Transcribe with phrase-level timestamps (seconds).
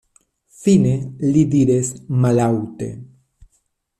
[0.61, 0.93] Fine
[1.35, 1.93] li diris
[2.23, 2.91] mallaŭte: